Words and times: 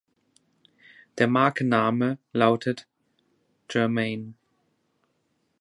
Der 1.19 1.27
Markenname 1.27 2.17
lautete 2.33 2.85
Germain. 3.67 4.33